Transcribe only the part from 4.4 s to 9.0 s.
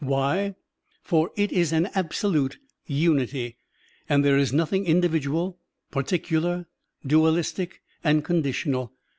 nothing individual, particular, dualistic, and conditional.